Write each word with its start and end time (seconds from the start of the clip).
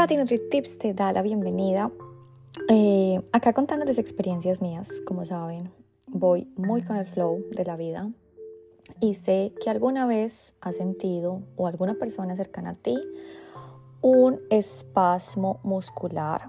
Tati 0.00 0.16
Tips 0.50 0.78
te 0.78 0.94
da 0.94 1.12
la 1.12 1.20
bienvenida. 1.20 1.92
Eh, 2.70 3.20
acá 3.32 3.52
contándoles 3.52 3.98
experiencias 3.98 4.62
mías, 4.62 4.88
como 5.04 5.26
saben, 5.26 5.70
voy 6.06 6.48
muy 6.56 6.80
con 6.80 6.96
el 6.96 7.04
flow 7.04 7.44
de 7.50 7.66
la 7.66 7.76
vida 7.76 8.10
y 8.98 9.12
sé 9.12 9.52
que 9.62 9.68
alguna 9.68 10.06
vez 10.06 10.54
has 10.62 10.76
sentido 10.76 11.42
o 11.56 11.66
alguna 11.66 11.96
persona 11.96 12.34
cercana 12.34 12.70
a 12.70 12.74
ti 12.76 12.98
un 14.00 14.40
espasmo 14.48 15.60
muscular 15.64 16.48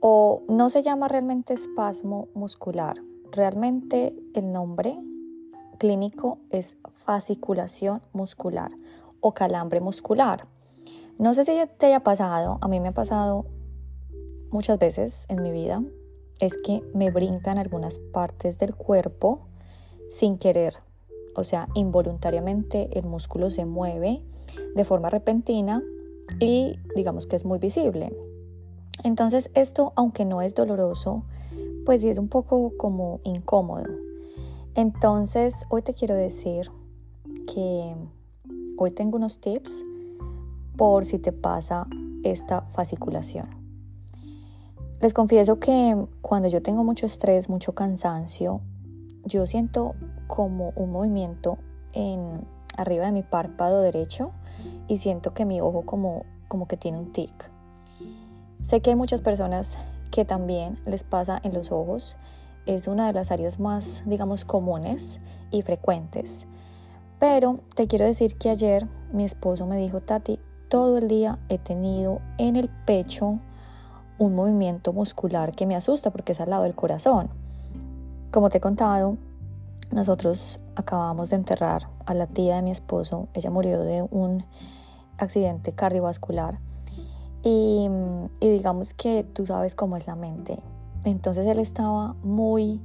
o 0.00 0.42
no 0.48 0.68
se 0.68 0.82
llama 0.82 1.06
realmente 1.06 1.54
espasmo 1.54 2.26
muscular, 2.34 2.96
realmente 3.30 4.16
el 4.34 4.50
nombre 4.50 4.98
clínico 5.78 6.40
es 6.50 6.76
fasciculación 7.04 8.02
muscular 8.12 8.72
o 9.20 9.32
calambre 9.32 9.80
muscular. 9.80 10.48
No 11.18 11.32
sé 11.34 11.44
si 11.44 11.52
te 11.78 11.86
haya 11.86 12.00
pasado, 12.00 12.58
a 12.60 12.66
mí 12.66 12.80
me 12.80 12.88
ha 12.88 12.92
pasado 12.92 13.46
muchas 14.50 14.78
veces 14.78 15.26
en 15.28 15.42
mi 15.42 15.52
vida, 15.52 15.82
es 16.40 16.56
que 16.56 16.82
me 16.92 17.10
brincan 17.12 17.56
algunas 17.56 17.98
partes 17.98 18.58
del 18.58 18.74
cuerpo 18.74 19.46
sin 20.10 20.38
querer. 20.38 20.74
O 21.36 21.44
sea, 21.44 21.68
involuntariamente 21.74 22.98
el 22.98 23.04
músculo 23.04 23.50
se 23.50 23.64
mueve 23.64 24.22
de 24.74 24.84
forma 24.84 25.08
repentina 25.08 25.82
y 26.40 26.78
digamos 26.96 27.26
que 27.26 27.36
es 27.36 27.44
muy 27.44 27.60
visible. 27.60 28.12
Entonces 29.04 29.50
esto, 29.54 29.92
aunque 29.94 30.24
no 30.24 30.42
es 30.42 30.54
doloroso, 30.54 31.24
pues 31.86 32.00
sí 32.00 32.08
es 32.08 32.18
un 32.18 32.28
poco 32.28 32.72
como 32.76 33.20
incómodo. 33.22 33.86
Entonces 34.74 35.64
hoy 35.68 35.82
te 35.82 35.94
quiero 35.94 36.16
decir 36.16 36.70
que 37.52 37.94
hoy 38.78 38.90
tengo 38.90 39.16
unos 39.16 39.40
tips 39.40 39.84
por 40.76 41.04
si 41.04 41.18
te 41.18 41.32
pasa 41.32 41.86
esta 42.22 42.62
fasciculación. 42.72 43.48
Les 45.00 45.12
confieso 45.12 45.58
que 45.58 46.06
cuando 46.22 46.48
yo 46.48 46.62
tengo 46.62 46.84
mucho 46.84 47.06
estrés, 47.06 47.48
mucho 47.48 47.74
cansancio, 47.74 48.60
yo 49.24 49.46
siento 49.46 49.94
como 50.26 50.72
un 50.76 50.92
movimiento 50.92 51.58
en 51.92 52.46
arriba 52.76 53.06
de 53.06 53.12
mi 53.12 53.22
párpado 53.22 53.80
derecho 53.80 54.32
y 54.88 54.98
siento 54.98 55.34
que 55.34 55.44
mi 55.44 55.60
ojo 55.60 55.82
como, 55.82 56.24
como 56.48 56.66
que 56.66 56.76
tiene 56.76 56.98
un 56.98 57.12
tic. 57.12 57.50
Sé 58.62 58.80
que 58.80 58.90
hay 58.90 58.96
muchas 58.96 59.20
personas 59.20 59.76
que 60.10 60.24
también 60.24 60.78
les 60.86 61.04
pasa 61.04 61.40
en 61.42 61.52
los 61.52 61.70
ojos. 61.70 62.16
Es 62.66 62.88
una 62.88 63.06
de 63.06 63.12
las 63.12 63.30
áreas 63.30 63.60
más, 63.60 64.02
digamos, 64.06 64.44
comunes 64.44 65.20
y 65.50 65.62
frecuentes. 65.62 66.46
Pero 67.18 67.60
te 67.74 67.86
quiero 67.86 68.06
decir 68.06 68.36
que 68.38 68.48
ayer 68.48 68.86
mi 69.12 69.24
esposo 69.24 69.66
me 69.66 69.76
dijo, 69.76 70.00
Tati, 70.00 70.40
todo 70.74 70.98
el 70.98 71.06
día 71.06 71.38
he 71.48 71.58
tenido 71.58 72.20
en 72.36 72.56
el 72.56 72.68
pecho 72.68 73.38
un 74.18 74.34
movimiento 74.34 74.92
muscular 74.92 75.52
que 75.52 75.66
me 75.66 75.76
asusta 75.76 76.10
porque 76.10 76.32
es 76.32 76.40
al 76.40 76.50
lado 76.50 76.64
del 76.64 76.74
corazón. 76.74 77.30
Como 78.32 78.50
te 78.50 78.58
he 78.58 78.60
contado, 78.60 79.16
nosotros 79.92 80.58
acabamos 80.74 81.30
de 81.30 81.36
enterrar 81.36 81.86
a 82.06 82.14
la 82.14 82.26
tía 82.26 82.56
de 82.56 82.62
mi 82.62 82.72
esposo. 82.72 83.28
Ella 83.34 83.50
murió 83.50 83.84
de 83.84 84.02
un 84.10 84.46
accidente 85.16 85.70
cardiovascular. 85.70 86.58
Y, 87.44 87.88
digamos 88.40 88.94
que 88.94 89.22
tú 89.32 89.46
sabes 89.46 89.76
cómo 89.76 89.96
es 89.96 90.08
la 90.08 90.16
mente. 90.16 90.58
Entonces 91.04 91.46
él 91.46 91.60
estaba 91.60 92.16
muy, 92.24 92.80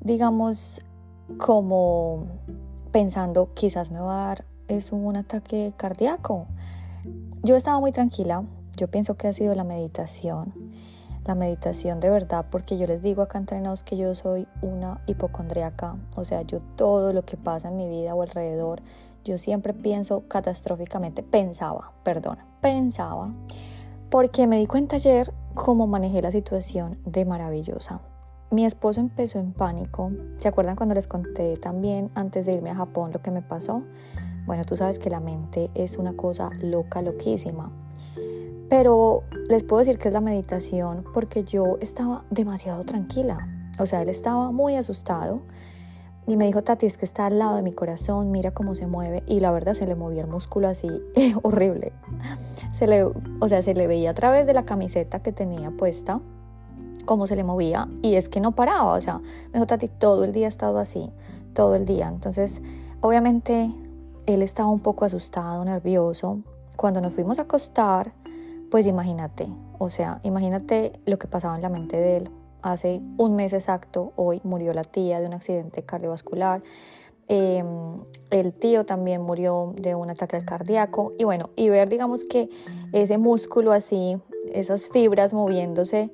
digamos, 0.00 0.82
como 1.38 2.26
pensando, 2.90 3.54
quizás 3.54 3.92
me 3.92 4.00
va 4.00 4.24
a 4.24 4.26
dar 4.26 4.44
es 4.66 4.90
un 4.90 5.14
ataque 5.14 5.72
cardíaco. 5.76 6.48
Yo 7.46 7.54
estaba 7.54 7.78
muy 7.78 7.92
tranquila, 7.92 8.42
yo 8.76 8.88
pienso 8.88 9.14
que 9.14 9.28
ha 9.28 9.32
sido 9.32 9.54
la 9.54 9.62
meditación, 9.62 10.52
la 11.24 11.36
meditación 11.36 12.00
de 12.00 12.10
verdad, 12.10 12.46
porque 12.50 12.76
yo 12.76 12.88
les 12.88 13.02
digo 13.02 13.22
acá 13.22 13.38
entrenados 13.38 13.84
que 13.84 13.96
yo 13.96 14.16
soy 14.16 14.48
una 14.62 15.00
hipocondriaca, 15.06 15.94
o 16.16 16.24
sea, 16.24 16.42
yo 16.42 16.58
todo 16.74 17.12
lo 17.12 17.24
que 17.24 17.36
pasa 17.36 17.68
en 17.68 17.76
mi 17.76 17.88
vida 17.88 18.16
o 18.16 18.22
alrededor, 18.22 18.82
yo 19.22 19.38
siempre 19.38 19.74
pienso 19.74 20.26
catastróficamente, 20.26 21.22
pensaba, 21.22 21.92
perdona, 22.02 22.48
pensaba, 22.60 23.32
porque 24.10 24.48
me 24.48 24.58
di 24.58 24.66
cuenta 24.66 24.96
ayer 24.96 25.32
cómo 25.54 25.86
manejé 25.86 26.22
la 26.22 26.32
situación 26.32 26.98
de 27.04 27.24
maravillosa. 27.26 28.00
Mi 28.50 28.64
esposo 28.64 28.98
empezó 28.98 29.38
en 29.38 29.52
pánico. 29.52 30.10
¿Se 30.40 30.48
acuerdan 30.48 30.74
cuando 30.74 30.96
les 30.96 31.06
conté 31.06 31.56
también 31.58 32.10
antes 32.16 32.44
de 32.44 32.54
irme 32.54 32.70
a 32.70 32.74
Japón 32.74 33.12
lo 33.12 33.22
que 33.22 33.30
me 33.30 33.42
pasó? 33.42 33.84
Bueno, 34.46 34.64
tú 34.64 34.76
sabes 34.76 34.98
que 34.98 35.10
la 35.10 35.20
mente 35.20 35.70
es 35.74 35.98
una 35.98 36.14
cosa 36.14 36.50
loca, 36.60 37.02
loquísima. 37.02 37.72
Pero 38.68 39.24
les 39.48 39.62
puedo 39.64 39.80
decir 39.80 39.98
que 39.98 40.08
es 40.08 40.14
la 40.14 40.20
meditación 40.20 41.04
porque 41.12 41.44
yo 41.44 41.78
estaba 41.80 42.24
demasiado 42.30 42.84
tranquila. 42.84 43.48
O 43.78 43.86
sea, 43.86 44.02
él 44.02 44.08
estaba 44.08 44.50
muy 44.52 44.76
asustado 44.76 45.42
y 46.26 46.36
me 46.36 46.46
dijo, 46.46 46.62
Tati, 46.62 46.86
es 46.86 46.96
que 46.96 47.04
está 47.04 47.26
al 47.26 47.38
lado 47.38 47.56
de 47.56 47.62
mi 47.62 47.72
corazón, 47.72 48.32
mira 48.32 48.50
cómo 48.52 48.74
se 48.74 48.86
mueve. 48.86 49.22
Y 49.26 49.38
la 49.38 49.52
verdad 49.52 49.74
se 49.74 49.86
le 49.86 49.94
movía 49.94 50.22
el 50.22 50.28
músculo 50.28 50.66
así, 50.66 50.88
horrible. 51.42 51.92
Se 52.72 52.86
le, 52.86 53.04
o 53.04 53.48
sea, 53.48 53.62
se 53.62 53.74
le 53.74 53.86
veía 53.86 54.10
a 54.10 54.14
través 54.14 54.46
de 54.46 54.52
la 54.52 54.64
camiseta 54.64 55.20
que 55.20 55.32
tenía 55.32 55.70
puesta, 55.70 56.20
cómo 57.04 57.28
se 57.28 57.36
le 57.36 57.44
movía. 57.44 57.88
Y 58.02 58.16
es 58.16 58.28
que 58.28 58.40
no 58.40 58.52
paraba. 58.52 58.94
O 58.94 59.00
sea, 59.00 59.18
me 59.18 59.52
dijo, 59.54 59.66
Tati, 59.66 59.88
todo 59.88 60.24
el 60.24 60.32
día 60.32 60.46
ha 60.46 60.48
estado 60.48 60.78
así, 60.78 61.12
todo 61.54 61.76
el 61.76 61.84
día. 61.84 62.08
Entonces, 62.08 62.60
obviamente 63.00 63.72
él 64.26 64.42
estaba 64.42 64.68
un 64.68 64.80
poco 64.80 65.04
asustado, 65.04 65.64
nervioso. 65.64 66.40
Cuando 66.76 67.00
nos 67.00 67.14
fuimos 67.14 67.38
a 67.38 67.42
acostar, 67.42 68.12
pues 68.70 68.86
imagínate, 68.86 69.48
o 69.78 69.88
sea, 69.88 70.20
imagínate 70.24 71.00
lo 71.06 71.18
que 71.18 71.28
pasaba 71.28 71.56
en 71.56 71.62
la 71.62 71.68
mente 71.68 71.96
de 71.96 72.16
él. 72.18 72.30
Hace 72.62 73.00
un 73.16 73.36
mes 73.36 73.52
exacto, 73.52 74.12
hoy 74.16 74.40
murió 74.42 74.72
la 74.72 74.84
tía 74.84 75.20
de 75.20 75.26
un 75.26 75.34
accidente 75.34 75.84
cardiovascular. 75.84 76.62
Em, 77.28 78.00
el 78.30 78.52
tío 78.52 78.84
también 78.84 79.22
murió 79.22 79.72
de 79.76 79.94
un 79.94 80.10
ataque 80.10 80.36
al 80.36 80.44
cardíaco. 80.44 81.12
Y 81.18 81.24
bueno, 81.24 81.50
y 81.54 81.68
ver, 81.68 81.88
digamos 81.88 82.24
que 82.24 82.48
ese 82.92 83.18
músculo 83.18 83.72
así, 83.72 84.20
esas 84.52 84.88
fibras 84.88 85.32
moviéndose 85.32 86.12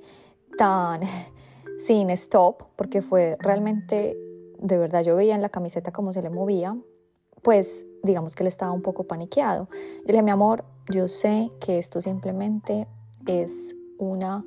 tan 0.58 1.00
sin 1.78 2.10
stop, 2.10 2.64
porque 2.76 3.00
fue 3.00 3.36
realmente, 3.40 4.16
de 4.58 4.78
verdad, 4.78 5.02
yo 5.02 5.16
veía 5.16 5.34
en 5.34 5.42
la 5.42 5.48
camiseta 5.48 5.92
cómo 5.92 6.12
se 6.12 6.22
le 6.22 6.28
movía, 6.28 6.76
pues 7.42 7.86
digamos 8.02 8.34
que 8.34 8.42
él 8.42 8.48
estaba 8.48 8.72
un 8.72 8.82
poco 8.82 9.04
paniqueado. 9.04 9.68
Yo 9.70 10.06
le 10.06 10.12
dije, 10.12 10.22
mi 10.22 10.30
amor, 10.30 10.64
yo 10.90 11.08
sé 11.08 11.50
que 11.60 11.78
esto 11.78 12.02
simplemente 12.02 12.86
es 13.26 13.74
una, 13.98 14.44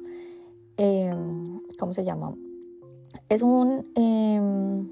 em, 0.77 1.61
¿cómo 1.79 1.93
se 1.93 2.03
llama? 2.03 2.35
Es 3.29 3.41
un, 3.41 3.91
em, 3.95 4.89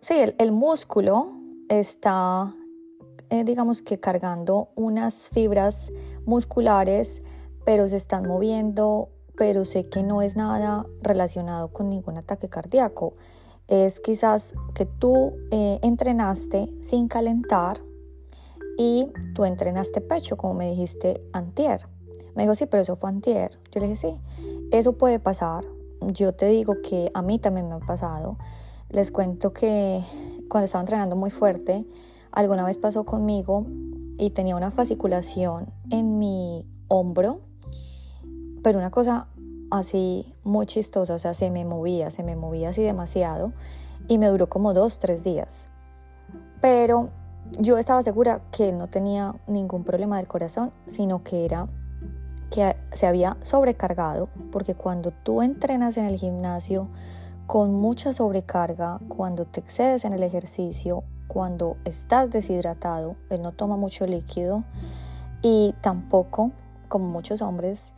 sí, 0.00 0.14
el, 0.38 0.52
músculo 0.52 1.32
está, 1.68 2.54
eh, 3.30 3.44
digamos 3.44 3.82
que 3.82 3.98
cargando 3.98 4.68
unas 4.76 5.28
fibras 5.30 5.90
musculares, 6.24 7.20
pero 7.64 7.88
se 7.88 7.96
están 7.96 8.28
moviendo, 8.28 9.08
pero 9.36 9.64
sé 9.64 9.84
que 9.88 10.02
no 10.02 10.22
es 10.22 10.36
nada 10.36 10.86
relacionado 11.02 11.72
con 11.72 11.90
ningún 11.90 12.16
ataque 12.16 12.48
cardíaco 12.48 13.14
es 13.68 14.00
quizás 14.00 14.54
que 14.74 14.86
tú 14.86 15.32
eh, 15.50 15.78
entrenaste 15.82 16.68
sin 16.80 17.08
calentar 17.08 17.80
y 18.78 19.08
tú 19.34 19.44
entrenaste 19.44 20.00
pecho, 20.00 20.36
como 20.36 20.54
me 20.54 20.70
dijiste 20.70 21.22
antier. 21.32 21.88
Me 22.34 22.42
dijo, 22.42 22.54
sí, 22.54 22.66
pero 22.66 22.82
eso 22.82 22.96
fue 22.96 23.08
antier. 23.08 23.58
Yo 23.72 23.80
le 23.80 23.88
dije, 23.88 24.08
sí, 24.08 24.20
eso 24.70 24.92
puede 24.92 25.18
pasar. 25.18 25.64
Yo 26.02 26.34
te 26.34 26.46
digo 26.46 26.74
que 26.82 27.10
a 27.14 27.22
mí 27.22 27.38
también 27.38 27.68
me 27.68 27.76
ha 27.76 27.80
pasado. 27.80 28.36
Les 28.90 29.10
cuento 29.10 29.52
que 29.52 30.02
cuando 30.48 30.66
estaba 30.66 30.82
entrenando 30.82 31.16
muy 31.16 31.30
fuerte, 31.30 31.86
alguna 32.32 32.64
vez 32.64 32.76
pasó 32.76 33.04
conmigo 33.04 33.66
y 34.18 34.30
tenía 34.30 34.56
una 34.56 34.70
fasciculación 34.70 35.72
en 35.90 36.18
mi 36.18 36.66
hombro, 36.88 37.40
pero 38.62 38.78
una 38.78 38.90
cosa 38.90 39.28
así 39.70 40.34
muy 40.44 40.66
chistosa, 40.66 41.14
o 41.14 41.18
sea, 41.18 41.34
se 41.34 41.50
me 41.50 41.64
movía, 41.64 42.10
se 42.10 42.22
me 42.22 42.36
movía 42.36 42.70
así 42.70 42.82
demasiado 42.82 43.52
y 44.08 44.18
me 44.18 44.28
duró 44.28 44.48
como 44.48 44.74
dos, 44.74 44.98
tres 44.98 45.24
días. 45.24 45.68
Pero 46.60 47.10
yo 47.58 47.78
estaba 47.78 48.02
segura 48.02 48.40
que 48.50 48.70
él 48.70 48.78
no 48.78 48.88
tenía 48.88 49.34
ningún 49.46 49.84
problema 49.84 50.18
del 50.18 50.28
corazón, 50.28 50.72
sino 50.86 51.22
que 51.22 51.44
era 51.44 51.68
que 52.50 52.76
se 52.92 53.06
había 53.06 53.36
sobrecargado, 53.40 54.28
porque 54.52 54.74
cuando 54.74 55.10
tú 55.10 55.42
entrenas 55.42 55.96
en 55.96 56.06
el 56.06 56.16
gimnasio 56.16 56.88
con 57.46 57.74
mucha 57.74 58.12
sobrecarga, 58.12 59.00
cuando 59.08 59.44
te 59.44 59.60
excedes 59.60 60.04
en 60.04 60.12
el 60.12 60.22
ejercicio, 60.22 61.04
cuando 61.28 61.76
estás 61.84 62.30
deshidratado, 62.30 63.16
él 63.30 63.42
no 63.42 63.52
toma 63.52 63.76
mucho 63.76 64.06
líquido 64.06 64.64
y 65.42 65.74
tampoco, 65.80 66.50
como 66.88 67.08
muchos 67.08 67.42
hombres, 67.42 67.92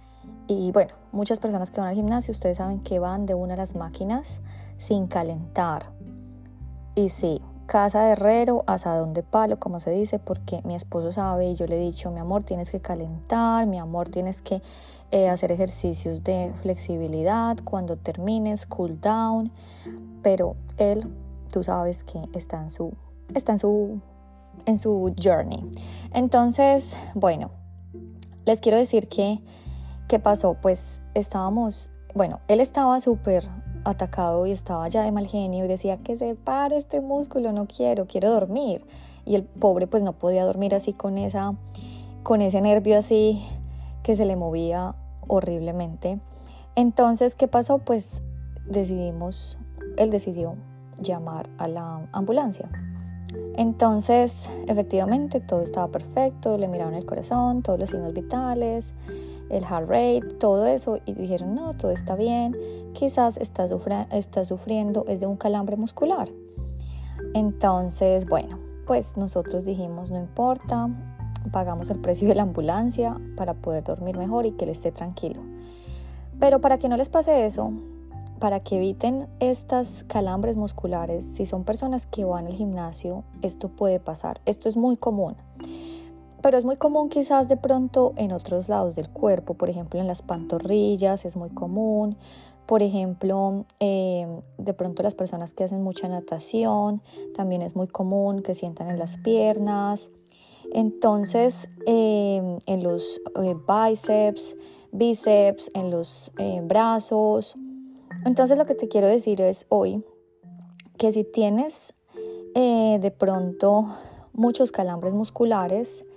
y 0.48 0.72
bueno, 0.72 0.94
muchas 1.12 1.40
personas 1.40 1.70
que 1.70 1.80
van 1.80 1.90
al 1.90 1.94
gimnasio, 1.94 2.32
ustedes 2.32 2.56
saben 2.56 2.80
que 2.80 2.98
van 2.98 3.26
de 3.26 3.34
una 3.34 3.52
de 3.52 3.58
las 3.58 3.74
máquinas 3.74 4.40
sin 4.78 5.06
calentar. 5.06 5.90
Y 6.94 7.10
sí, 7.10 7.42
casa 7.66 8.02
de 8.04 8.12
herrero, 8.12 8.64
asadón 8.66 9.12
de 9.12 9.22
palo, 9.22 9.60
como 9.60 9.78
se 9.78 9.90
dice, 9.90 10.18
porque 10.18 10.62
mi 10.64 10.74
esposo 10.74 11.12
sabe 11.12 11.50
y 11.50 11.54
yo 11.54 11.66
le 11.66 11.76
he 11.76 11.80
dicho, 11.80 12.10
mi 12.10 12.18
amor, 12.18 12.42
tienes 12.44 12.70
que 12.70 12.80
calentar, 12.80 13.66
mi 13.66 13.78
amor, 13.78 14.08
tienes 14.08 14.40
que 14.40 14.62
eh, 15.10 15.28
hacer 15.28 15.52
ejercicios 15.52 16.24
de 16.24 16.52
flexibilidad, 16.62 17.58
cuando 17.62 17.96
termines, 17.96 18.64
cool 18.64 18.98
down, 19.00 19.52
pero 20.22 20.56
él, 20.78 21.12
tú 21.52 21.62
sabes 21.62 22.04
que 22.04 22.20
está 22.32 22.62
en 22.62 22.70
su, 22.70 22.94
está 23.34 23.52
en 23.52 23.58
su, 23.58 24.00
en 24.64 24.78
su 24.78 25.14
journey. 25.22 25.70
Entonces, 26.14 26.96
bueno, 27.14 27.50
les 28.46 28.60
quiero 28.60 28.78
decir 28.78 29.08
que, 29.08 29.40
¿qué 30.08 30.18
pasó? 30.18 30.54
Pues 30.54 31.02
estábamos, 31.14 31.90
bueno, 32.14 32.40
él 32.48 32.60
estaba 32.60 33.00
súper 33.00 33.46
atacado 33.84 34.46
y 34.46 34.52
estaba 34.52 34.88
ya 34.88 35.02
de 35.02 35.12
mal 35.12 35.26
genio 35.26 35.66
y 35.66 35.68
decía 35.68 35.98
que 35.98 36.16
se 36.16 36.34
pare 36.34 36.76
este 36.78 37.00
músculo, 37.00 37.52
no 37.52 37.66
quiero, 37.66 38.06
quiero 38.06 38.30
dormir. 38.30 38.84
Y 39.26 39.34
el 39.34 39.44
pobre 39.44 39.86
pues 39.86 40.02
no 40.02 40.14
podía 40.14 40.44
dormir 40.44 40.74
así 40.74 40.94
con 40.94 41.18
esa 41.18 41.54
con 42.22 42.40
ese 42.40 42.60
nervio 42.60 42.98
así 42.98 43.42
que 44.02 44.16
se 44.16 44.24
le 44.24 44.36
movía 44.36 44.94
horriblemente. 45.26 46.18
Entonces, 46.74 47.34
¿qué 47.34 47.46
pasó? 47.46 47.78
Pues 47.78 48.22
decidimos, 48.66 49.58
él 49.98 50.10
decidió 50.10 50.54
llamar 51.00 51.48
a 51.58 51.68
la 51.68 52.08
ambulancia. 52.12 52.70
Entonces, 53.56 54.48
efectivamente, 54.66 55.40
todo 55.40 55.62
estaba 55.62 55.88
perfecto, 55.88 56.56
le 56.56 56.68
miraron 56.68 56.94
el 56.94 57.04
corazón, 57.04 57.62
todos 57.62 57.78
los 57.78 57.90
signos 57.90 58.14
vitales, 58.14 58.92
el 59.50 59.64
heart 59.64 59.88
rate, 59.88 60.34
todo 60.38 60.66
eso, 60.66 60.98
y 61.04 61.14
dijeron, 61.14 61.54
no, 61.54 61.74
todo 61.74 61.90
está 61.90 62.16
bien, 62.16 62.56
quizás 62.92 63.36
está, 63.36 63.68
sufriendo, 64.44 65.04
es 65.08 65.20
de 65.20 65.26
un 65.26 65.36
calambre 65.36 65.76
muscular. 65.76 66.28
Entonces, 67.34 68.26
bueno, 68.26 68.58
pues 68.86 69.16
nosotros 69.16 69.64
dijimos, 69.64 70.10
no 70.10 70.18
importa, 70.18 70.88
pagamos 71.50 71.90
el 71.90 71.98
precio 72.00 72.28
de 72.28 72.34
la 72.34 72.42
ambulancia 72.42 73.16
para 73.36 73.54
poder 73.54 73.84
dormir 73.84 74.16
mejor 74.16 74.46
y 74.46 74.52
que 74.52 74.64
él 74.64 74.70
esté 74.70 74.92
tranquilo. 74.92 75.40
Pero 76.38 76.60
para 76.60 76.78
que 76.78 76.88
no 76.88 76.96
les 76.96 77.08
pase 77.08 77.46
eso, 77.46 77.72
para 78.38 78.60
que 78.60 78.76
eviten 78.76 79.26
estas 79.40 80.04
calambres 80.06 80.56
musculares, 80.56 81.24
si 81.24 81.46
son 81.46 81.64
personas 81.64 82.06
que 82.06 82.24
van 82.24 82.46
al 82.46 82.52
gimnasio, 82.52 83.24
esto 83.42 83.68
puede 83.68 83.98
pasar. 83.98 84.40
Esto 84.44 84.68
es 84.68 84.76
muy 84.76 84.96
común 84.96 85.36
pero 86.42 86.56
es 86.56 86.64
muy 86.64 86.76
común 86.76 87.08
quizás 87.08 87.48
de 87.48 87.56
pronto 87.56 88.12
en 88.16 88.32
otros 88.32 88.68
lados 88.68 88.96
del 88.96 89.08
cuerpo, 89.08 89.54
por 89.54 89.70
ejemplo 89.70 90.00
en 90.00 90.06
las 90.06 90.22
pantorrillas 90.22 91.24
es 91.24 91.36
muy 91.36 91.50
común, 91.50 92.16
por 92.66 92.82
ejemplo 92.82 93.66
em, 93.80 94.40
de 94.58 94.74
pronto 94.74 95.02
las 95.02 95.14
personas 95.14 95.52
que 95.52 95.64
hacen 95.64 95.82
mucha 95.82 96.08
natación 96.08 97.02
también 97.34 97.62
es 97.62 97.74
muy 97.74 97.88
común 97.88 98.42
que 98.42 98.54
sientan 98.54 98.90
en 98.90 98.98
las 98.98 99.18
piernas, 99.18 100.10
entonces 100.72 101.68
em, 101.86 102.58
en 102.66 102.82
los 102.82 103.20
eh, 103.42 103.56
bíceps, 103.66 104.54
bíceps, 104.92 105.70
en 105.74 105.90
los 105.90 106.30
eh, 106.38 106.60
brazos, 106.62 107.54
entonces 108.24 108.58
lo 108.58 108.66
que 108.66 108.74
te 108.74 108.88
quiero 108.88 109.06
decir 109.06 109.40
es 109.40 109.66
hoy 109.68 110.04
que 110.98 111.12
si 111.12 111.24
tienes 111.24 111.94
eh, 112.54 112.98
de 113.00 113.10
pronto 113.10 113.86
muchos 114.32 114.72
calambres 114.72 115.14
musculares, 115.14 116.07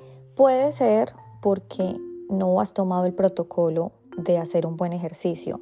Puede 0.42 0.72
ser 0.72 1.12
porque 1.40 1.98
no 2.28 2.60
has 2.62 2.74
tomado 2.74 3.06
el 3.06 3.14
protocolo 3.14 3.92
de 4.18 4.40
hacer 4.40 4.66
un 4.66 4.76
buen 4.76 4.92
ejercicio. 4.92 5.62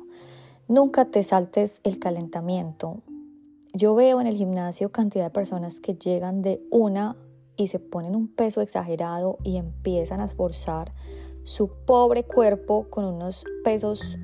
Nunca 0.69 1.03
te 1.03 1.21
saltes 1.25 1.81
el 1.83 1.99
calentamiento. 1.99 3.01
Yo 3.73 3.93
veo 3.93 4.21
en 4.21 4.27
el 4.27 4.37
gimnasio 4.37 4.89
cantidad 4.89 5.25
de 5.25 5.31
personas 5.31 5.81
que 5.81 5.95
llegan 5.95 6.41
de 6.41 6.65
una 6.71 7.17
y 7.57 7.67
se 7.67 7.79
ponen 7.79 8.15
un 8.15 8.29
peso 8.29 8.61
exagerado 8.61 9.37
y 9.43 9.57
empiezan 9.57 10.21
a 10.21 10.25
esforzar 10.25 10.93
su 11.43 11.67
pobre 11.85 12.23
cuerpo 12.23 12.85
con 12.89 13.03
unos 13.03 13.43
pesos 13.65 14.17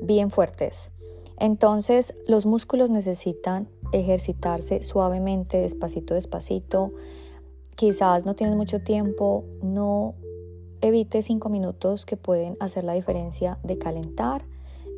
bien 0.00 0.30
fuertes. 0.30 0.92
Entonces 1.38 2.14
los 2.26 2.46
músculos 2.46 2.88
necesitan 2.88 3.68
ejercitarse 3.92 4.82
suavemente, 4.82 5.58
despacito, 5.58 6.14
despacito 6.14 6.94
quizás 7.80 8.26
no 8.26 8.34
tienes 8.34 8.56
mucho 8.56 8.82
tiempo, 8.82 9.46
no 9.62 10.12
evite 10.82 11.22
cinco 11.22 11.48
minutos 11.48 12.04
que 12.04 12.18
pueden 12.18 12.58
hacer 12.60 12.84
la 12.84 12.92
diferencia 12.92 13.56
de 13.62 13.78
calentar 13.78 14.44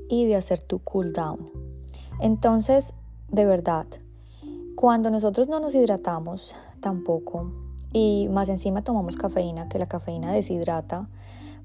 y 0.08 0.26
de 0.26 0.34
hacer 0.34 0.60
tu 0.60 0.80
cool 0.80 1.12
down. 1.12 1.48
Entonces, 2.18 2.92
de 3.28 3.44
verdad, 3.44 3.86
cuando 4.74 5.12
nosotros 5.12 5.46
no 5.46 5.60
nos 5.60 5.76
hidratamos 5.76 6.56
tampoco 6.80 7.52
y 7.92 8.26
más 8.32 8.48
encima 8.48 8.82
tomamos 8.82 9.14
cafeína, 9.14 9.68
que 9.68 9.78
la 9.78 9.86
cafeína 9.86 10.32
deshidrata, 10.32 11.08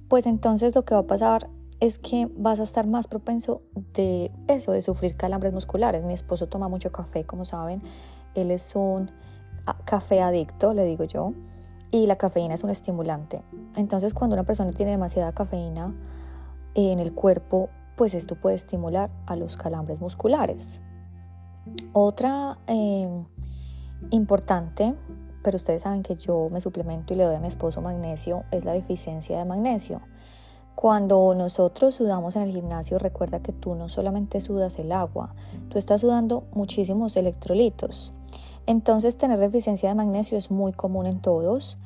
pues 0.09 0.27
entonces 0.27 0.75
lo 0.75 0.85
que 0.85 0.93
va 0.93 1.01
a 1.01 1.07
pasar 1.07 1.49
es 1.79 1.97
que 1.97 2.29
vas 2.37 2.59
a 2.59 2.63
estar 2.63 2.85
más 2.85 3.07
propenso 3.07 3.63
de 3.95 4.31
eso, 4.47 4.71
de 4.71 4.83
sufrir 4.83 5.17
calambres 5.17 5.51
musculares. 5.51 6.03
Mi 6.03 6.13
esposo 6.13 6.45
toma 6.45 6.67
mucho 6.67 6.91
café, 6.91 7.23
como 7.23 7.43
saben, 7.45 7.81
él 8.35 8.51
es 8.51 8.75
un 8.75 9.09
café 9.85 10.21
adicto, 10.21 10.73
le 10.73 10.85
digo 10.85 11.03
yo, 11.03 11.33
y 11.91 12.07
la 12.07 12.17
cafeína 12.17 12.53
es 12.53 12.63
un 12.63 12.69
estimulante. 12.69 13.43
Entonces 13.75 14.13
cuando 14.13 14.35
una 14.35 14.43
persona 14.43 14.71
tiene 14.71 14.91
demasiada 14.91 15.31
cafeína 15.31 15.93
en 16.75 16.99
el 16.99 17.13
cuerpo, 17.13 17.69
pues 17.95 18.13
esto 18.13 18.35
puede 18.35 18.55
estimular 18.55 19.09
a 19.25 19.35
los 19.35 19.57
calambres 19.57 20.01
musculares. 20.01 20.81
Otra 21.93 22.59
em, 22.67 23.25
importante, 24.11 24.95
pero 25.43 25.57
ustedes 25.57 25.83
saben 25.83 26.03
que 26.03 26.15
yo 26.15 26.49
me 26.51 26.61
suplemento 26.61 27.13
y 27.13 27.17
le 27.17 27.23
doy 27.23 27.35
a 27.35 27.39
mi 27.39 27.47
esposo 27.47 27.81
magnesio, 27.81 28.43
es 28.51 28.63
la 28.63 28.73
deficiencia 28.73 29.37
de 29.37 29.45
magnesio. 29.45 30.01
Cuando 30.75 31.33
nosotros 31.33 31.95
sudamos 31.95 32.35
en 32.35 32.43
el 32.43 32.51
gimnasio, 32.51 32.99
recuerda 32.99 33.39
que 33.39 33.51
tú 33.51 33.73
no 33.73 33.89
solamente 33.89 34.41
sudas 34.41 34.77
el 34.77 34.91
agua, 34.91 35.33
tú 35.69 35.79
estás 35.79 36.01
sudando 36.01 36.43
muchísimos 36.53 37.17
electrolitos. 37.17 38.13
Entonces 38.67 39.17
tener 39.17 39.39
deficiencia 39.39 39.87
de 39.87 39.95
magnesio 39.95 40.37
es 40.37 40.51
muy 40.51 40.73
común 40.73 41.07
en 41.07 41.21
todos 41.21 41.77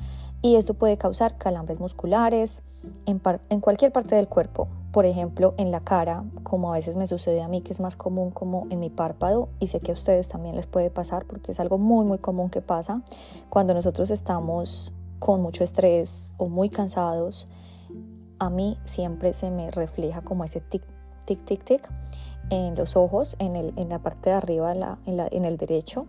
y 0.41 0.55
esto 0.55 0.73
puede 0.73 0.97
causar 0.97 1.37
calambres 1.37 1.79
musculares 1.79 2.63
en, 3.05 3.19
cualquier 3.59 3.91
parte 3.91 4.15
del 4.15 4.27
cuerpo. 4.27 4.67
Por 4.91 5.05
ejemplo, 5.05 5.53
en 5.57 5.69
la 5.69 5.81
cara, 5.81 6.23
como 6.41 6.71
a 6.71 6.75
veces 6.75 6.97
me 6.97 7.05
sucede 7.05 7.43
a 7.43 7.47
mí, 7.47 7.61
que 7.61 7.71
es 7.71 7.79
más 7.79 7.95
común 7.95 8.31
como 8.31 8.65
en 8.71 8.79
mi 8.79 8.89
párpado 8.89 9.49
y 9.59 9.67
sé 9.67 9.79
que 9.79 9.91
a 9.91 9.93
ustedes 9.93 10.27
también 10.27 10.55
les 10.55 10.65
puede 10.65 10.89
pasar 10.89 11.25
porque 11.25 11.51
es 11.51 11.59
algo 11.59 11.77
muy 11.77 12.03
muy 12.03 12.17
común 12.17 12.49
que 12.49 12.61
pasa 12.61 13.03
cuando 13.49 13.75
nosotros 13.75 14.09
estamos 14.09 14.91
con 15.19 15.39
mucho 15.43 15.63
estrés 15.63 16.33
o 16.37 16.49
muy 16.49 16.69
cansados. 16.69 17.47
A 18.39 18.49
mí 18.49 18.79
siempre 18.85 19.35
se 19.35 19.51
me 19.51 19.69
refleja 19.69 20.21
como 20.21 20.45
ese 20.45 20.61
tic, 20.61 20.81
tic, 21.25 21.45
tic, 21.45 21.63
tic 21.63 21.87
en 22.49 22.73
los 22.73 22.95
ojos, 22.95 23.35
en, 23.37 23.87
la 23.87 23.99
parte 23.99 24.31
de 24.31 24.35
arriba, 24.35 24.97
en 25.05 25.45
el 25.45 25.57
derecho. 25.57 26.07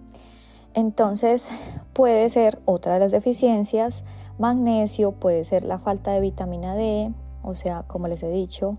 Entonces 0.75 1.49
puede 1.93 2.29
ser 2.31 2.61
otra 2.65 2.95
de 2.95 3.01
las 3.01 3.13
deficiencias, 3.13 4.05
magnesio, 4.39 5.13
puede 5.13 5.45
ser 5.45 5.65
la 5.65 5.79
falta 5.79 6.13
de 6.13 6.21
vitamina 6.21 6.75
D, 6.75 7.13
o 7.43 7.55
sea, 7.55 7.83
como 7.83 8.09
les 8.09 8.23
he 8.23 8.31
dicho, 8.31 8.75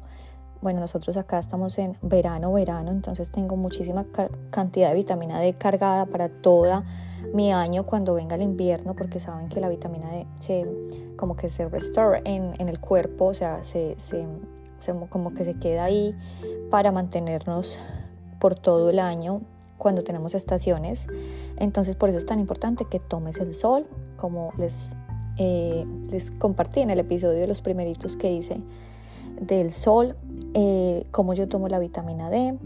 bueno, 0.62 0.80
nosotros 0.80 1.18
acá 1.18 1.40
estamos 1.40 1.78
en 1.78 1.98
verano, 2.02 2.54
verano, 2.54 2.90
entonces 2.90 3.32
tengo 3.32 3.58
muchísima 3.58 4.06
cantidad 4.50 4.90
de 4.90 4.96
vitamina 4.96 5.40
D 5.40 5.54
cargada 5.54 6.06
para 6.06 6.30
toda 6.30 6.84
mi 7.34 7.52
año 7.52 7.86
cuando 7.86 8.14
venga 8.14 8.36
el 8.36 8.42
invierno, 8.42 8.96
porque 8.96 9.20
saben 9.20 9.50
que 9.50 9.60
la 9.60 9.70
vitamina 9.70 10.10
D 10.10 10.26
se, 10.40 10.66
como 11.18 11.36
que 11.36 11.50
se 11.50 11.68
restore 11.68 12.22
en, 12.26 12.68
el 12.68 12.80
cuerpo, 12.80 13.26
o 13.26 13.34
sea, 13.34 13.64
se, 13.66 13.98
como 15.10 15.34
que 15.34 15.46
se 15.46 15.56
queda 15.56 15.84
ahí 15.84 16.16
para 16.72 16.92
mantenernos 16.92 17.78
por 18.40 18.56
todo 18.56 18.90
el 18.90 19.00
año 19.00 19.42
cuando 19.84 20.04
tenemos 20.04 20.34
estaciones. 20.34 21.08
Entonces 21.58 21.96
por 21.96 22.10
eso 22.10 22.18
es 22.18 22.26
tan 22.26 22.40
importante 22.40 22.86
que 22.86 23.00
tomes 23.00 23.38
el 23.38 23.54
sol, 23.54 23.86
como 24.18 24.54
les, 24.58 24.96
eh, 25.38 25.86
les 26.10 26.32
compartí 26.32 26.80
en 26.80 26.90
el 26.90 27.00
episodio 27.00 27.40
de 27.40 27.48
los 27.48 27.62
primeritos 27.62 28.16
que 28.16 28.32
hice 28.32 28.62
del 29.40 29.74
sol, 29.74 30.16
eh, 30.54 31.06
como 31.12 31.34
yo 31.34 31.50
tomo 31.50 31.68
la 31.68 31.80
vitamina 31.80 32.30
D, 32.30 32.58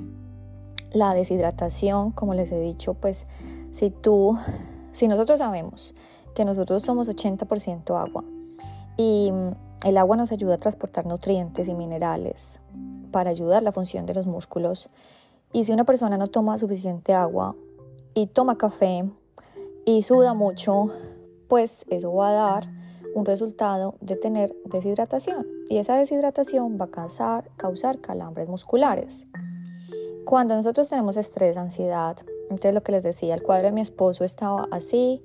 la 0.94 1.14
deshidratación, 1.14 2.12
como 2.12 2.36
les 2.36 2.52
he 2.52 2.60
dicho, 2.60 2.94
pues 2.94 3.26
si 3.72 3.90
tú, 3.90 4.38
si 4.94 5.08
nosotros 5.08 5.40
sabemos 5.40 5.96
que 6.36 6.46
nosotros 6.46 6.84
somos 6.84 7.10
80% 7.10 8.00
agua 8.00 8.24
y 8.96 9.32
el 9.84 9.98
agua 9.98 10.18
nos 10.18 10.32
ayuda 10.32 10.56
a 10.56 10.58
transportar 10.58 11.08
nutrientes 11.08 11.68
y 11.68 11.74
minerales 11.74 12.60
para 13.12 13.32
ayudar 13.32 13.64
la 13.64 13.72
función 13.72 14.06
de 14.06 14.14
los 14.14 14.28
músculos, 14.28 14.88
y 15.54 15.64
si 15.64 15.72
una 15.72 15.86
persona 15.86 16.18
no 16.18 16.28
toma 16.28 16.58
suficiente 16.58 17.14
agua 17.14 17.56
y 18.14 18.28
toma 18.28 18.58
café 18.58 19.10
y 19.86 20.04
suda 20.04 20.34
mucho, 20.34 20.92
pues 21.48 21.86
eso 21.90 22.14
va 22.14 22.30
a 22.30 22.34
dar 22.34 22.68
un 23.16 23.26
resultado 23.26 23.96
de 24.02 24.16
tener 24.16 24.56
deshidratación. 24.66 25.48
Y 25.70 25.78
esa 25.78 25.98
deshidratación 25.98 26.78
va 26.80 26.86
a 26.86 26.92
causar, 26.92 27.50
causar 27.58 28.00
calambres 28.00 28.48
musculares. 28.48 29.26
Cuando 30.26 30.56
nosotros 30.56 30.90
tenemos 30.90 31.18
estrés, 31.18 31.58
ansiedad, 31.58 32.18
Entonces 32.50 32.74
lo 32.74 32.84
que 32.84 32.92
les 32.92 33.04
decía, 33.04 33.36
el 33.36 33.44
cuadro 33.44 33.68
de 33.68 33.72
mi 33.74 33.82
esposo 33.82 34.24
estaba 34.24 34.68
así, 34.72 35.22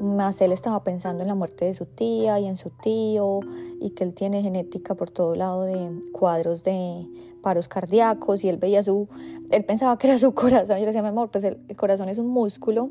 más 0.00 0.40
él 0.40 0.52
estaba 0.52 0.84
pensando 0.84 1.22
en 1.22 1.28
la 1.28 1.34
muerte 1.34 1.64
de 1.64 1.74
su 1.74 1.86
tía 1.86 2.38
y 2.38 2.46
en 2.46 2.56
su 2.56 2.70
tío 2.70 3.40
y 3.80 3.90
que 3.90 4.04
él 4.04 4.14
tiene 4.14 4.42
genética 4.42 4.94
por 4.94 5.10
todo 5.10 5.34
lado 5.34 5.62
de 5.62 5.90
cuadros 6.12 6.64
de 6.64 7.06
paros 7.42 7.68
cardíacos 7.68 8.44
y 8.44 8.48
él 8.48 8.56
veía 8.56 8.82
su, 8.82 9.08
él 9.50 9.64
pensaba 9.64 9.98
que 9.98 10.08
era 10.08 10.18
su 10.18 10.34
corazón. 10.34 10.76
Yo 10.76 10.80
le 10.80 10.86
decía, 10.86 11.02
mi 11.02 11.08
amor, 11.08 11.30
pues 11.30 11.44
el, 11.44 11.58
corazón 11.76 12.08
es 12.08 12.18
un 12.18 12.28
músculo 12.28 12.90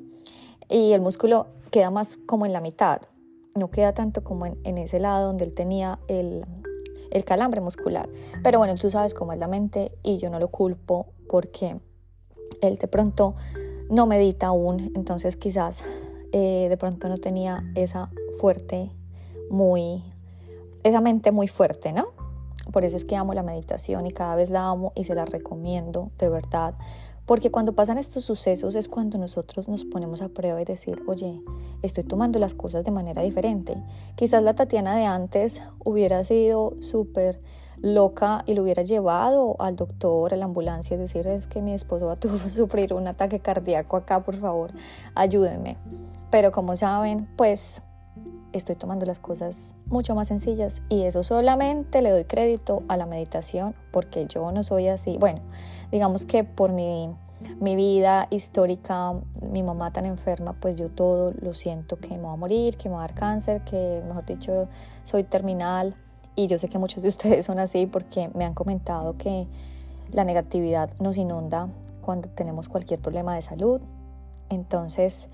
y 0.70 0.94
el 0.94 1.02
músculo 1.02 1.48
queda 1.72 1.92
más 1.92 2.18
como 2.26 2.46
en 2.46 2.54
la 2.54 2.62
mitad, 2.62 3.02
no 3.56 3.70
queda 3.70 3.94
tanto 3.94 4.24
como 4.24 4.46
en, 4.46 4.78
ese 4.78 5.00
lado 5.00 5.28
donde 5.28 5.46
él 5.46 5.54
tenía 5.54 6.00
el, 6.08 6.46
el 7.12 7.26
calambre 7.26 7.62
muscular. 7.62 8.10
Pero 8.44 8.60
bueno, 8.60 8.76
tú 8.76 8.92
sabes 8.92 9.14
cómo 9.14 9.34
es 9.34 9.40
la 9.40 9.48
mente 9.48 9.98
y 10.04 10.18
yo 10.18 10.30
no 10.30 10.40
lo 10.40 10.50
culpo 10.50 11.08
porque 11.28 11.78
él 12.62 12.78
de 12.78 12.88
pronto 12.88 13.36
no 13.90 14.06
medita 14.06 14.48
aún, 14.48 14.92
entonces 14.96 15.38
quizás 15.38 15.84
eh, 16.32 16.68
de 16.70 16.78
pronto 16.78 17.08
no 17.08 17.18
tenía 17.18 17.64
esa 17.76 18.10
fuerte, 18.40 18.92
muy, 19.50 20.04
esa 20.84 21.02
mente 21.02 21.32
muy 21.32 21.48
fuerte, 21.48 21.94
¿no? 21.94 22.08
Por 22.72 22.86
eso 22.86 22.98
es 22.98 23.06
que 23.06 23.16
amo 23.16 23.34
la 23.34 23.44
meditación 23.44 24.06
y 24.06 24.12
cada 24.12 24.36
vez 24.36 24.50
la 24.50 24.68
amo 24.68 24.92
y 24.96 25.04
se 25.04 25.16
la 25.16 25.26
recomiendo 25.26 26.12
de 26.20 26.30
verdad. 26.30 26.76
Porque 27.26 27.52
cuando 27.52 27.74
pasan 27.74 27.98
estos 27.98 28.24
sucesos 28.24 28.76
es 28.76 28.88
cuando 28.88 29.18
nosotros 29.18 29.68
nos 29.68 29.84
ponemos 29.84 30.22
a 30.22 30.30
prueba 30.30 30.62
y 30.62 30.66
decir, 30.66 31.02
oye, 31.08 31.42
estoy 31.82 32.06
tomando 32.06 32.40
las 32.40 32.54
cosas 32.54 32.86
de 32.86 32.92
manera 32.92 33.22
diferente. 33.22 33.76
Quizás 34.16 34.42
la 34.42 34.54
Tatiana 34.54 34.96
de 34.96 35.04
antes 35.04 35.62
hubiera 35.84 36.24
sido 36.24 36.76
súper 36.80 37.40
loca 37.82 38.44
y 38.46 38.54
lo 38.54 38.64
hubiera 38.64 38.84
llevado 38.84 39.56
al 39.60 39.76
doctor, 39.76 40.34
a 40.34 40.38
la 40.38 40.46
ambulancia, 40.46 40.96
y 40.96 41.00
decir, 41.00 41.28
es 41.28 41.48
que 41.48 41.62
mi 41.62 41.74
esposo 41.74 42.06
va 42.08 42.14
a 42.14 42.50
sufrir 42.50 42.94
un 42.94 43.08
ataque 43.08 43.40
cardíaco 43.40 43.98
acá, 43.98 44.24
por 44.24 44.36
favor, 44.38 44.72
ayúdenme. 45.14 45.76
Pero 46.32 46.54
como 46.54 46.78
saben, 46.78 47.28
pues 47.36 47.82
estoy 48.54 48.76
tomando 48.76 49.06
las 49.06 49.20
cosas 49.20 49.74
mucho 49.88 50.16
más 50.16 50.28
sencillas 50.28 50.82
y 50.90 51.04
eso 51.04 51.24
solamente 51.24 52.02
le 52.02 52.12
doy 52.12 52.24
crédito 52.26 52.84
a 52.88 52.98
la 52.98 53.06
meditación 53.06 53.76
porque 53.92 54.26
yo 54.28 54.52
no 54.52 54.64
soy 54.64 54.88
así. 54.88 55.18
Bueno, 55.18 55.42
digamos 55.92 56.26
que 56.26 56.44
por 56.44 56.72
mi, 56.72 57.10
mi 57.60 57.76
vida 57.76 58.28
histórica, 58.30 59.14
mi 59.42 59.64
mamá 59.64 59.92
tan 59.92 60.06
enferma, 60.06 60.54
pues 60.54 60.78
yo 60.78 60.90
todo 60.90 61.34
lo 61.40 61.54
siento 61.54 61.98
que 61.98 62.10
me 62.10 62.24
va 62.24 62.34
a 62.34 62.38
morir, 62.38 62.78
que 62.78 62.90
me 62.90 62.96
va 62.96 63.04
a 63.04 63.08
dar 63.08 63.16
cáncer, 63.16 63.62
que 63.64 64.02
mejor 64.08 64.26
dicho 64.26 64.68
soy 65.04 65.24
terminal 65.24 65.96
y 66.36 66.48
yo 66.48 66.58
sé 66.58 66.70
que 66.70 66.78
muchos 66.78 67.04
de 67.04 67.10
ustedes 67.10 67.46
son 67.46 67.60
así 67.60 67.86
porque 67.86 68.30
me 68.34 68.46
han 68.46 68.54
comentado 68.54 69.18
que 69.18 69.48
la 70.12 70.24
negatividad 70.24 70.90
nos 71.00 71.18
inunda 71.18 71.68
cuando 72.02 72.30
tenemos 72.30 72.70
cualquier 72.70 73.02
problema 73.02 73.36
de 73.36 73.42
salud. 73.42 73.82
Entonces, 74.50 75.28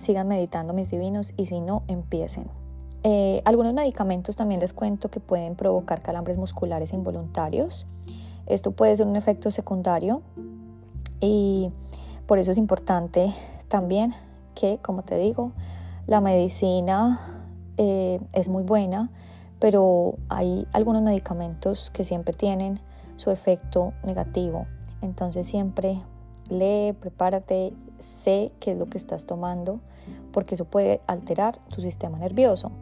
sigan 0.00 0.26
meditando 0.26 0.72
mis 0.72 0.90
divinos 0.90 1.32
y 1.36 1.46
si 1.46 1.60
no, 1.60 1.84
empiecen. 1.86 2.48
Eh, 3.02 3.40
algunos 3.44 3.72
medicamentos 3.72 4.36
también 4.36 4.60
les 4.60 4.72
cuento 4.72 5.08
que 5.10 5.20
pueden 5.20 5.54
provocar 5.54 6.02
calambres 6.02 6.36
musculares 6.36 6.92
involuntarios. 6.92 7.86
Esto 8.46 8.72
puede 8.72 8.96
ser 8.96 9.06
un 9.06 9.16
efecto 9.16 9.50
secundario 9.50 10.22
y 11.20 11.70
por 12.26 12.38
eso 12.38 12.50
es 12.50 12.58
importante 12.58 13.32
también 13.68 14.14
que, 14.54 14.78
como 14.82 15.02
te 15.02 15.16
digo, 15.16 15.52
la 16.06 16.20
medicina 16.20 17.20
eh, 17.76 18.20
es 18.32 18.48
muy 18.48 18.62
buena, 18.62 19.10
pero 19.60 20.16
hay 20.28 20.66
algunos 20.72 21.02
medicamentos 21.02 21.90
que 21.90 22.04
siempre 22.04 22.34
tienen 22.34 22.80
su 23.16 23.30
efecto 23.30 23.92
negativo. 24.02 24.66
Entonces 25.02 25.46
siempre 25.46 26.02
lee, 26.50 26.92
prepárate, 26.92 27.72
sé 27.98 28.52
qué 28.60 28.72
es 28.72 28.78
lo 28.78 28.86
que 28.86 28.98
estás 28.98 29.26
tomando, 29.26 29.80
porque 30.32 30.54
eso 30.54 30.64
puede 30.64 31.00
alterar 31.06 31.58
tu 31.68 31.80
sistema 31.80 32.18
nervioso. 32.18 32.72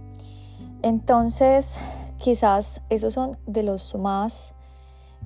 Entonces, 0.83 1.77
quizás 2.19 2.81
esos 2.89 3.15
son 3.15 3.37
de 3.47 3.63
los 3.63 3.95
más 3.95 4.53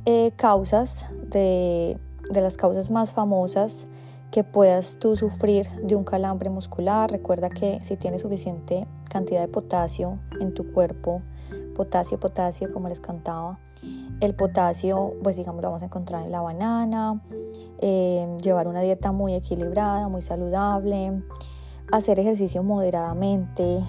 eh, 0.05 0.33
causas, 0.37 1.05
de, 1.29 1.99
de 2.31 2.41
las 2.41 2.57
causas 2.57 2.91
más 2.91 3.13
famosas 3.13 3.87
que 4.31 4.45
puedas 4.45 4.97
tú 4.99 5.15
sufrir 5.15 5.69
de 5.83 5.95
un 5.95 6.05
calambre 6.05 6.49
muscular. 6.49 7.11
Recuerda 7.11 7.51
que 7.51 7.81
si 7.85 7.97
tienes 7.97 8.23
suficiente 8.23 8.87
cantidad 9.11 9.43
de 9.43 9.49
potasio 9.49 10.19
en 10.41 10.55
tu 10.55 10.73
cuerpo, 10.73 11.21
potasio, 11.83 12.21
potasio, 12.21 12.73
como 12.73 12.89
les 12.89 13.01
cantaba, 13.01 13.59
el 14.21 14.37
potasio, 14.37 15.15
pues 15.21 15.37
digamos, 15.37 15.62
lo 15.62 15.69
vamos 15.69 15.83
a 15.83 15.87
encontrar 15.87 16.25
en 16.25 16.31
la 16.31 16.41
banana, 16.41 17.21
eh, 17.79 18.37
llevar 18.41 18.69
una 18.69 18.81
dieta 18.83 19.11
muy 19.11 19.35
equilibrada, 19.35 20.07
muy 20.09 20.23
saludable, 20.23 21.25
hacer 21.91 22.21
ejercicio 22.21 22.62
moderadamente, 22.62 23.81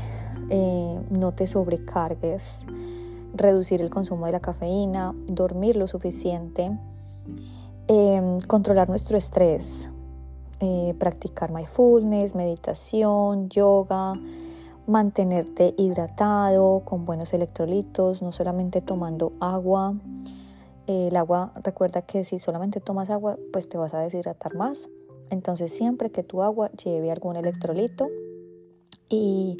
eh, 0.49 0.99
no 1.11 1.33
te 1.33 1.45
sobrecargues, 1.45 2.65
reducir 3.35 3.79
el 3.79 3.91
consumo 3.91 4.25
de 4.25 4.31
la 4.31 4.39
cafeína, 4.39 5.13
dormir 5.27 5.75
lo 5.75 5.85
suficiente, 5.85 6.75
eh, 7.87 8.37
controlar 8.47 8.89
nuestro 8.89 9.19
estrés, 9.19 9.89
practicar 10.97 11.51
mindfulness, 11.51 12.35
meditación, 12.35 13.49
yoga, 13.49 14.13
mantenerte 14.87 15.73
hidratado 15.77 16.81
con 16.85 17.05
buenos 17.05 17.33
electrolitos, 17.33 18.21
no 18.21 18.31
solamente 18.31 18.81
tomando 18.81 19.31
agua. 19.39 19.95
el 20.85 21.15
agua, 21.15 21.53
recuerda 21.63 22.01
que 22.01 22.25
si 22.25 22.39
solamente 22.39 22.81
tomas 22.81 23.09
agua, 23.09 23.37
pues 23.53 23.69
te 23.69 23.77
vas 23.77 23.93
a 23.93 23.99
deshidratar 23.99 24.55
más. 24.55 24.89
Entonces 25.29 25.71
siempre 25.71 26.11
que 26.11 26.23
tu 26.23 26.41
agua 26.41 26.69
lleve 26.71 27.11
algún 27.11 27.37
electrolito 27.37 28.09
y 29.07 29.57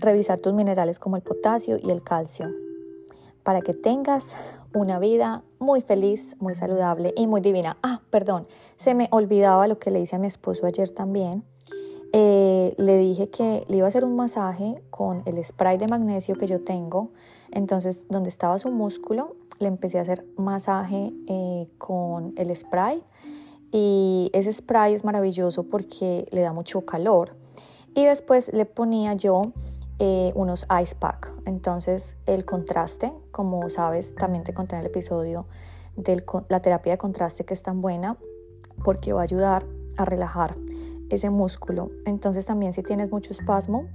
revisar 0.00 0.40
tus 0.40 0.54
minerales 0.54 0.98
como 0.98 1.16
el 1.16 1.22
potasio 1.22 1.78
y 1.80 1.90
el 1.90 2.02
calcio 2.02 2.50
para 3.46 3.60
que 3.60 3.74
tengas 3.74 4.34
una 4.74 4.98
vida 4.98 5.44
muy 5.60 5.80
feliz, 5.80 6.34
muy 6.40 6.56
saludable 6.56 7.14
y 7.16 7.28
muy 7.28 7.40
divina. 7.40 7.76
Ah, 7.80 8.02
perdón, 8.10 8.48
se 8.76 8.92
me 8.92 9.06
olvidaba 9.12 9.68
lo 9.68 9.78
que 9.78 9.92
le 9.92 10.00
hice 10.00 10.16
a 10.16 10.18
mi 10.18 10.26
esposo 10.26 10.66
ayer 10.66 10.90
también. 10.90 11.44
Eh, 12.18 12.72
le 12.78 12.96
dije 12.96 13.28
que 13.28 13.66
le 13.68 13.76
iba 13.76 13.84
a 13.84 13.88
hacer 13.88 14.02
un 14.02 14.16
masaje 14.16 14.82
con 14.88 15.22
el 15.26 15.44
spray 15.44 15.76
de 15.76 15.86
magnesio 15.86 16.34
que 16.36 16.46
yo 16.46 16.64
tengo. 16.64 17.10
Entonces, 17.50 18.08
donde 18.08 18.30
estaba 18.30 18.58
su 18.58 18.70
músculo, 18.70 19.36
le 19.58 19.68
empecé 19.68 19.98
a 19.98 20.00
hacer 20.00 20.24
masaje 20.38 21.12
eh, 21.26 21.68
con 21.76 22.32
el 22.38 22.56
spray 22.56 23.02
y 23.70 24.30
ese 24.32 24.50
spray 24.50 24.94
es 24.94 25.04
maravilloso 25.04 25.64
porque 25.64 26.26
le 26.30 26.40
da 26.40 26.54
mucho 26.54 26.86
calor. 26.86 27.36
Y 27.94 28.06
después 28.06 28.50
le 28.50 28.64
ponía 28.64 29.12
yo 29.12 29.42
eh, 29.98 30.32
unos 30.34 30.66
ice 30.82 30.94
pack. 30.98 31.34
Entonces 31.44 32.16
el 32.24 32.46
contraste, 32.46 33.12
como 33.30 33.68
sabes, 33.68 34.14
también 34.14 34.42
te 34.42 34.54
conté 34.54 34.76
en 34.76 34.80
el 34.80 34.86
episodio 34.86 35.44
de 35.96 36.24
la 36.48 36.60
terapia 36.60 36.92
de 36.92 36.98
contraste 36.98 37.44
que 37.44 37.52
es 37.52 37.62
tan 37.62 37.82
buena 37.82 38.16
porque 38.82 39.12
va 39.12 39.20
a 39.20 39.24
ayudar 39.24 39.66
a 39.98 40.06
relajar 40.06 40.56
ese 41.10 41.30
músculo. 41.30 41.90
Entonces 42.04 42.46
también 42.46 42.72
si 42.72 42.82
tienes 42.82 43.10
mucho 43.10 43.32
espasmo, 43.32 43.86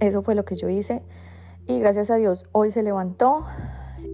eso 0.00 0.22
fue 0.22 0.34
lo 0.34 0.44
que 0.44 0.56
yo 0.56 0.68
hice 0.68 1.02
y 1.66 1.78
gracias 1.78 2.10
a 2.10 2.16
Dios 2.16 2.44
hoy 2.52 2.70
se 2.70 2.82
levantó 2.82 3.44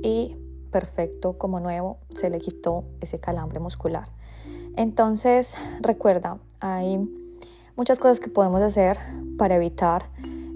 y 0.02 0.36
perfecto 0.70 1.38
como 1.38 1.60
nuevo 1.60 1.98
se 2.14 2.30
le 2.30 2.40
quitó 2.40 2.84
ese 3.00 3.18
calambre 3.18 3.58
muscular. 3.58 4.10
Entonces, 4.76 5.56
recuerda, 5.80 6.38
hay 6.60 6.98
muchas 7.76 7.98
cosas 7.98 8.20
que 8.20 8.28
podemos 8.28 8.60
hacer 8.60 8.98
para 9.38 9.56
evitar 9.56 10.10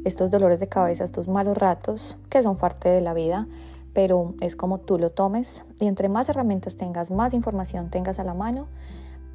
estos 0.05 0.31
dolores 0.31 0.61
de 0.61 0.69
cabeza, 0.69 1.05
estos 1.05 1.29
malos 1.29 1.57
ratos 1.57 2.19
que 2.29 2.43
son 2.43 2.57
parte 2.57 2.89
de 2.89 3.01
la 3.01 3.15
vida, 3.15 3.49
pero 3.95 4.35
es 4.41 4.57
como 4.57 4.79
tú 4.79 4.99
lo 4.99 5.11
tomes 5.11 5.63
y 5.81 5.87
entre 5.87 6.09
más 6.09 6.29
herramientas 6.29 6.77
tengas, 6.77 7.11
más 7.11 7.35
información 7.35 7.91
tengas 7.91 8.19
a 8.19 8.25
la 8.25 8.35
mano 8.35 8.69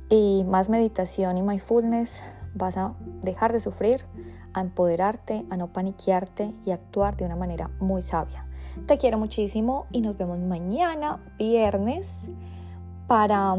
y 0.09 0.45
más 0.47 0.69
meditación 0.69 1.37
y 1.37 1.41
mindfulness, 1.41 2.21
vas 2.53 2.77
a 2.77 2.93
dejar 3.21 3.53
de 3.53 3.59
sufrir, 3.59 4.05
a 4.53 4.61
empoderarte, 4.61 5.45
a 5.49 5.57
no 5.57 5.67
paniquearte 5.67 6.53
y 6.65 6.71
actuar 6.71 7.17
de 7.17 7.25
una 7.25 7.35
manera 7.35 7.69
muy 7.79 8.01
sabia. 8.01 8.45
Te 8.85 8.97
quiero 8.97 9.17
muchísimo 9.17 9.85
y 9.91 10.01
nos 10.01 10.17
vemos 10.17 10.39
mañana, 10.39 11.19
viernes, 11.37 12.27
para 13.07 13.55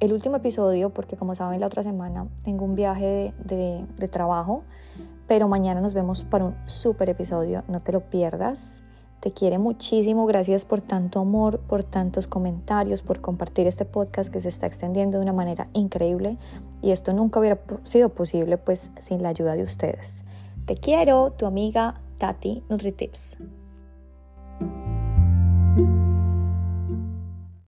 el 0.00 0.12
último 0.12 0.36
episodio, 0.36 0.90
porque 0.90 1.16
como 1.16 1.34
saben 1.34 1.60
la 1.60 1.66
otra 1.66 1.82
semana 1.82 2.26
tengo 2.44 2.64
un 2.64 2.74
viaje 2.74 3.34
de, 3.44 4.08
trabajo, 4.08 4.62
pero 5.26 5.48
mañana 5.48 5.80
nos 5.80 5.92
vemos 5.94 6.22
para 6.22 6.44
un 6.44 6.56
super 6.66 7.08
episodio, 7.08 7.64
no 7.68 7.80
te 7.80 7.92
lo 7.92 8.00
pierdas. 8.00 8.82
Te 9.20 9.32
quiere 9.32 9.58
muchísimo, 9.58 10.26
gracias 10.26 10.64
por 10.64 10.80
tanto 10.80 11.18
amor, 11.18 11.58
por 11.60 11.82
tantos 11.82 12.28
comentarios, 12.28 13.02
por 13.02 13.20
compartir 13.20 13.66
este 13.66 13.84
podcast 13.84 14.32
que 14.32 14.40
se 14.40 14.48
está 14.48 14.66
extendiendo 14.66 15.18
de 15.18 15.24
una 15.24 15.32
manera 15.32 15.68
increíble 15.72 16.38
y 16.82 16.92
esto 16.92 17.12
nunca 17.12 17.40
hubiera 17.40 17.58
sido 17.82 18.10
posible 18.10 18.58
pues 18.58 18.92
sin 19.00 19.22
la 19.22 19.30
ayuda 19.30 19.56
de 19.56 19.64
ustedes. 19.64 20.22
Te 20.66 20.76
quiero, 20.76 21.32
tu 21.32 21.46
amiga 21.46 22.00
Tati 22.18 22.62
NutriTips. 22.68 23.57